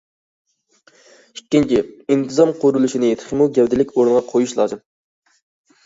ئىككىنچى، 1.35 1.83
ئىنتىزام 1.85 2.55
قۇرۇلۇشىنى 2.65 3.13
تېخىمۇ 3.23 3.51
گەۋدىلىك 3.61 3.97
ئورۇنغا 3.97 4.27
قويۇش 4.35 4.59
لازىم. 4.63 4.87